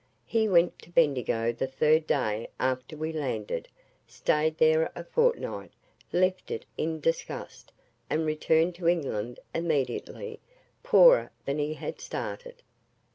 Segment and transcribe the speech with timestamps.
[0.25, 3.67] He went to Bendigo the third day after we landed,
[4.07, 5.73] stayed there a fortnight,
[6.11, 7.71] left it in disgust,
[8.09, 10.39] and returned to England immediately
[10.81, 12.63] poorer than he had started.